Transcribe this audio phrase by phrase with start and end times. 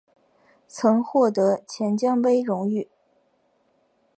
[0.67, 2.87] 曾获得钱江杯荣誉。